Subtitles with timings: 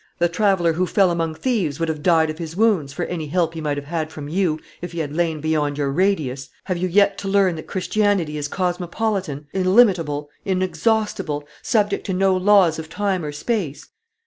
[0.17, 3.53] The traveller who fell among thieves would have died of his wounds, for any help
[3.53, 6.49] he might have had from you, if he had lain beyond your radius.
[6.63, 12.79] Have you yet to learn that Christianity is cosmopolitan, illimitable, inexhaustible, subject to no laws
[12.79, 13.89] of time or space?